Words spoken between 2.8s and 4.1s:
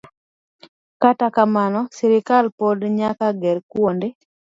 nyaka ger kuonde